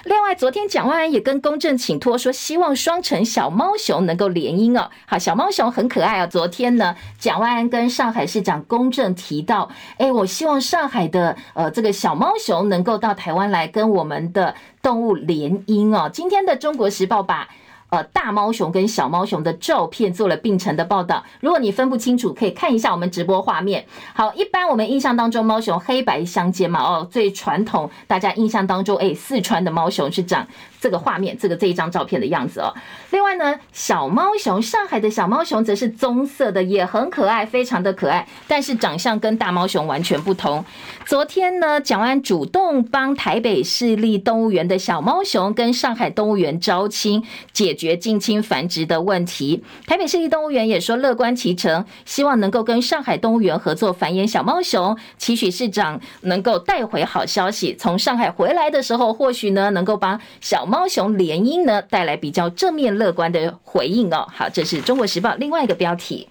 [0.07, 4.89] 另外，昨天蒋万安也跟公正请托说，希望双城小猫熊能够联姻哦。
[5.05, 6.25] 好，小猫熊很可爱啊。
[6.25, 16.09] 昨天呢，蒋万安跟上海市长公正提到，哎，我希望上海的呃这个小猫熊能够到台湾来跟我们的动物联姻哦。
[16.13, 17.49] 今天的中国时报把。
[17.89, 21.23] 呃，大猫熊跟小猫熊的照片做了并成的报道。
[21.39, 23.85] 如果你分不清楚，可以看一下我们直播画面。
[24.13, 30.45] 好，一般我们印象当中猫熊黑白相间嘛，哦，最传统大家印象当中，哎，四川的猫熊是长
[30.79, 32.73] 这个画面，这个这一张照片的样子哦。
[33.11, 40.63] 另外呢，小猫熊，上海的小猫熊则是棕色的，也很可爱，非常的可爱，但是长相跟大猫熊完全不同。
[41.05, 47.23] 昨天呢，蒋安主动帮台北市立动物园的小猫熊跟上海动物园招亲
[47.53, 57.73] 解决近亲繁殖的问题，台北市立动物园也说乐观其成，希望能够跟上海动物园合作繁衍小猫熊，期许市长能够带回好消息。
[57.79, 64.27] 从上海回来的时候，或许呢能够帮小猫熊联姻呢带来比较正面乐观的回应哦。
[64.31, 66.27] 好，这是中国时报另外一个标题。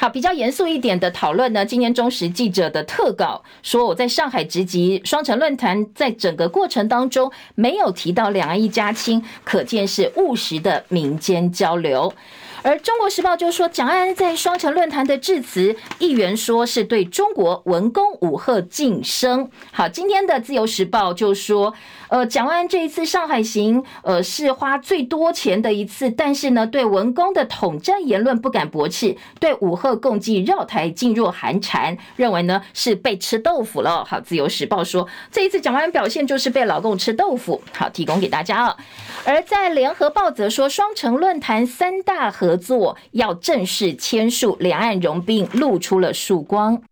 [0.00, 1.66] 好，比较严肃一点的讨论呢。
[1.66, 12.14] 今天中时记者的特稿说，我在上海直击双城论坛，在整个过程当中没有提到两岸一家亲，可见是务实的民间交流。
[12.62, 19.50] 而中国时报就说，蒋万安在双城论坛的致辞，议员说是对中国文攻武吓晋升。
[19.72, 21.72] 好，今天的自由时报就说，
[22.08, 34.04] 呃，蒋万安这一次上海行，呃，是花最多钱的一次，但是呢，对文攻的统战言论不敢驳斥，对武吓共济绕台噤若寒蝉，认为呢是被吃豆腐了。
[34.04, 37.62] 好，自由时报说，这一次蒋万安表现就是被老共吃豆腐。
[37.72, 38.76] 好，提供给大家啊。
[39.24, 46.82] 而在联合报则说，双城论坛三大核合作要正式签署，两岸融并露出了曙光。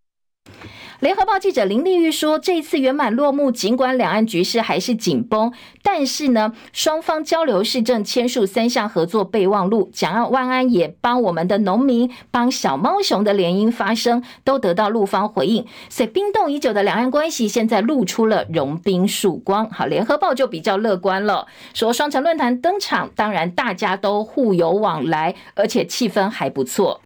[1.01, 15.67] 联合报记者林丽玉说：“这一次圆满落幕，尽管两岸局势还是紧绷，但是呢，双方交流市政签署三项合作备忘录，蒋万安也帮我们的农民、帮小猫熊的联姻发声，都得到陆方回应。
[15.91, 19.69] 所以冰冻已久的两岸关系现在露出了融冰曙光。
[19.71, 27.03] 好，联合报就比较乐观了，说双城论坛登场，当然大家都互有往来，而且气氛还不错。”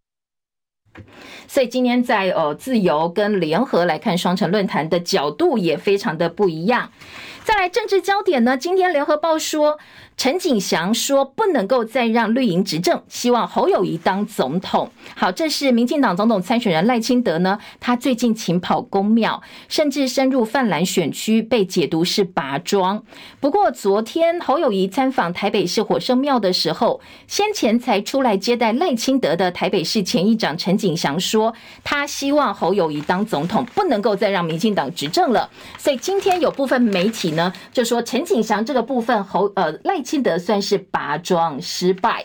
[1.47, 6.91] 所以今天在呃自由跟联合来看双城论坛的角度也非常的不一样。
[7.43, 8.57] 再来政治焦点呢？
[8.57, 9.79] 今天联合报说。
[10.17, 17.59] 陈景祥说：“不能够再让绿营执政，希望侯友谊当总统。”好，这是民进党总统参选人赖清德呢。
[17.81, 23.03] 他最近勤跑公庙，甚至深入泛蓝选区，被解读是拔庄。
[23.41, 31.55] 不过，昨天侯友谊参访台北市火圣庙的时候，先前才出来接待赖清德的台北市前议长陈景祥说
[31.85, 40.01] ：“他希望侯友宜当总统，不能够再让民进党执政了。”所以今天有部分媒体呢就说陈景祥这个部分侯呃赖。
[40.03, 42.25] 清德算是拔庄失败。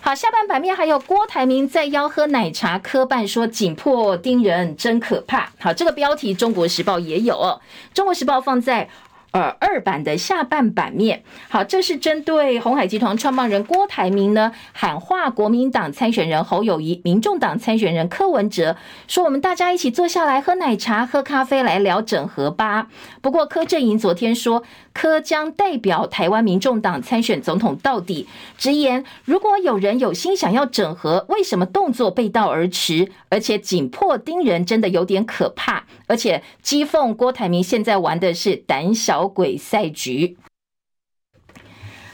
[0.00, 5.50] 好，下半版面还有郭台铭在邀喝奶茶，科办说紧迫盯人真可怕。
[5.60, 7.60] 好，这个标题《中国时报》也有哦，
[7.94, 8.88] 《中国时报》放在。
[9.32, 18.76] 呃，二版的下半版面，好，这是针对鸿海集团创办人郭台铭呢喊话国民党参选人侯友谊、民众党参选人柯文哲，
[19.08, 22.88] 说我们大家一起坐下来喝奶茶、喝咖啡来聊整合吧。
[23.22, 24.62] 不过柯震营昨天说，
[24.92, 28.28] 柯将代表台湾民众党参选总统到底，
[28.58, 33.10] 直言如果有人有心想要整合，为什么动作背道而驰？
[33.28, 35.86] 而且紧迫盯人，真的有点可怕。
[36.06, 40.36] 而且讥讽郭台铭现在玩的是胆小鬼赛局。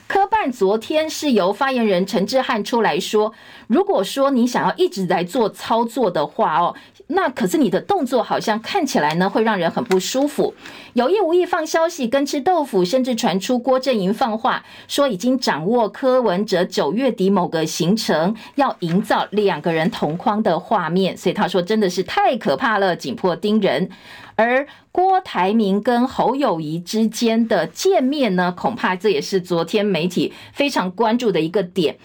[0.06, 3.34] 科办昨天是由发言人陈志汉出来说，
[3.66, 6.74] 如果说你想要一直来做操作的话哦，
[7.11, 10.54] 那可是你的动作好像看起来呢会让人很不舒服，
[10.92, 23.88] 有意无意放消息跟吃豆腐，甚至传出郭阵营放话说已经掌握柯文哲九月底某个行程，要营造两个人同框的画面，所以他说真的是太可怕了，紧迫盯人。
[24.36, 31.96] 而郭台铭跟侯友谊之间的见面呢，恐怕这也是昨天媒体非常关注的一个点。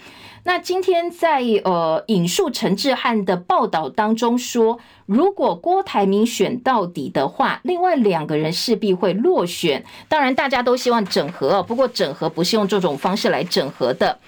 [0.46, 9.84] 那今天在呃引述陈志汉的报道当中说，如果郭台铭选到底的话，另外两个人势必会落选。
[10.06, 14.18] 当然，大家都希望整合，不过整合不是用这种方式来整合的。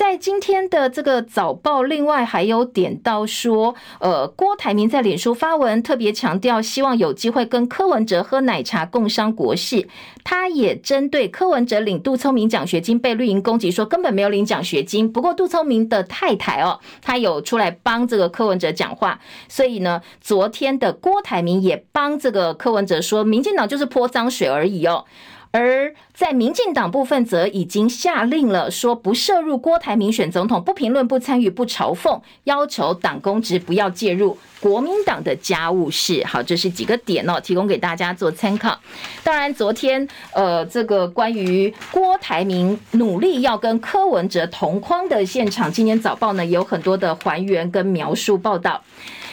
[0.00, 9.86] 在今天的这个早报，另外还有点到说，呃，郭台铭在脸书发文，特别强调希望有机会跟柯文哲喝奶茶，共商国事。
[10.24, 15.12] 他也针对柯文哲领杜聪明奖学金被绿营攻击，说根本没有领奖学金。
[15.12, 19.20] 不过杜聪明的太太哦，他有出来帮这个柯文哲讲话，
[19.50, 25.04] 所以呢，昨天的郭台铭也帮这个柯文哲说，民进党就是泼脏水而已哦。
[25.52, 36.24] 而在民进党部分，则已经下令了，说不涉入郭台铭选总统，不评论、不参与、不嘲讽，要求党公职不要介入国民党的家务事。
[36.24, 38.78] 好，这是几个点哦，提供给大家做参考。
[39.24, 48.80] 当然，昨天呃，这个关于郭台铭努力要跟柯文哲同框的现场，今天早报呢有很多的还原跟描述报道。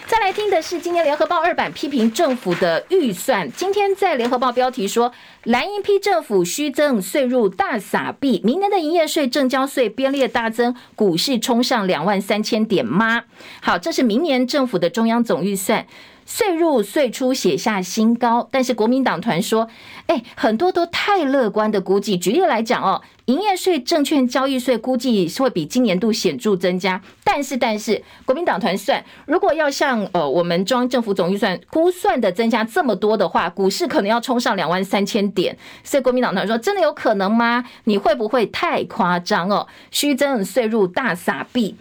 [0.07, 3.51] 再来听的是今年联合报二版批评政府的预算。
[3.51, 5.11] 今天在联合报标题说，
[5.43, 13.25] 蓝营批政府虚增税入大撒币，明年的营业税、证交税编列大增，股市冲上两万三千点吗？
[13.61, 15.85] 好，这是明年政府的中央总预算。
[16.27, 19.69] 税入税出写下新高，但是国民党团说，
[20.07, 22.17] 哎，很多都太乐观的估计。
[22.17, 35.57] 举例来讲哦，营业税、证券交易税估计是会比今年度显著增加，但是但是国民党团算，如果要像呃我们中央政府总预算估算的增加这么多的话，股市可能要冲上两万三千点。
[35.81, 37.63] 所以国民党团说，真的有可能吗？
[37.85, 39.65] 你会不会太夸张哦？
[39.91, 41.77] 虚增税入大撒币。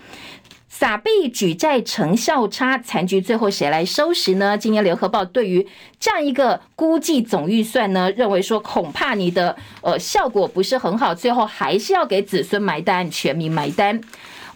[0.79, 4.59] 撒币举债成效差，残局最后谁来收拾呢？
[4.59, 5.67] 今天联合报对于
[5.99, 13.99] 这样一个估计总预算呢，认为说恐怕你的呃效果不是很好，最后还是要给子孙埋单，全民埋单。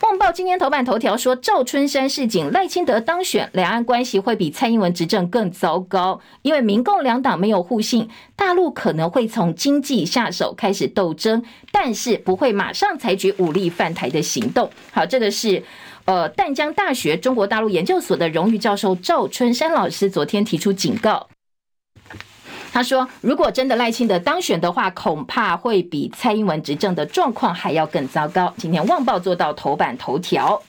[0.02, 11.42] 旺报今天头版头条说，赵春山市警赖清德当选，两岸关系会比蔡英文执政更糟糕，因为民共两党没有互信，大陆可能会从经济下手开始斗争，
[11.72, 14.68] 但是不会马上采取武力犯台的行动。
[14.92, 15.62] 好，这个是。
[16.07, 21.28] 呃，淡江大学中国大陆研究所的荣誉教授赵春山老师昨天提出警告，
[22.72, 28.53] 他说，如果真的赖清德当选的话，恐怕会比蔡英文执政的状况还要更糟糕。
[28.57, 30.62] 今天《旺报》做到头版头条。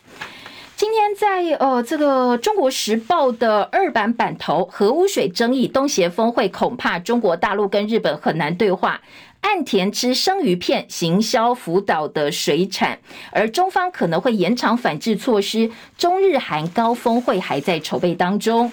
[0.76, 9.00] 今天在呃这个《中国时报》的二版版头，核污水争议，东协峰会恐怕中国大陆跟日本很难对话。
[9.42, 12.98] 岸田吃生鱼片，行销福岛的水产，
[13.32, 15.70] 而中方可能会延长反制措施。
[15.98, 18.72] 中日韩高峰会还在筹备当中。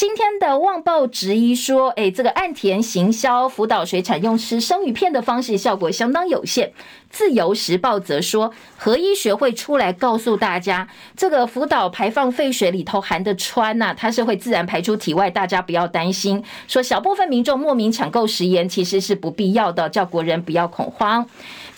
[0.00, 6.72] 今天的《旺报》质疑说，哎，这个岸田行销福岛水产用吃生鱼片的方式，效果相当有限。
[7.10, 16.42] 自由时报则说，核医学会出来告诉大家，这个福岛排放废水里头含的氚呐，它是会自然排出体外，大家不要担心。
[16.66, 21.28] 说小部分民众莫名抢购食盐，其实是不必要的，叫国人不要恐慌。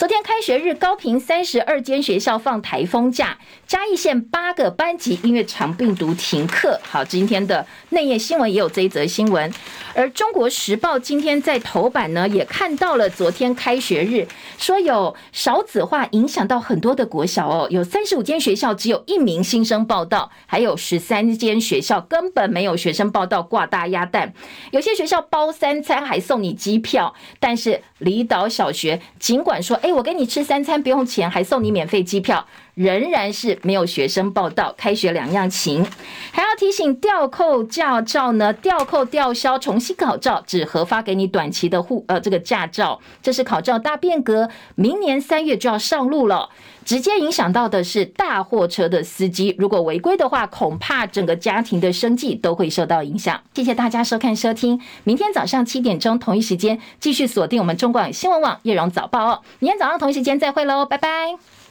[0.03, 3.39] 昨天开学日，高平三十二间学校放台风假，
[3.69, 6.81] 嘉义县八个班级因为长病毒停课。
[6.83, 9.55] 好，今天的内页新闻也有这一则新闻。
[9.95, 14.27] 而中国时报今天在头版呢，也看到了昨天开学日，
[14.59, 24.35] 说有少子化影响到很多的国小哦，有三十五间学校只有一名新生报到，还有十三间学校根本没有学生报到，挂大鸭蛋。
[24.73, 32.47] 有些学校包三餐还送你机票，但是离岛小学尽管说，哎，我给你吃三餐不用钱，还送你免费机票。
[32.75, 35.85] 仍然是没有学生报到，开学两样情，
[36.31, 46.49] 还要提醒吊扣驾照呢，吊扣吊销，重新考照，只核发给你短期的护呃这个驾照，这是考照大变革，明年三月就要上路了，
[46.85, 53.41] 直接影响到的是大货车的司机，如果违规的话，恐怕整个家庭的生计都会受到影响。
[53.55, 61.62] 谢谢大家收看收听，明天早上七点钟同一时间继续锁定我们中广新闻网叶荣早报哦，明天早上同一时间再会喽，拜拜。